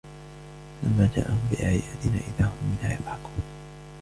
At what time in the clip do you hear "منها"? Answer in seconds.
2.77-2.93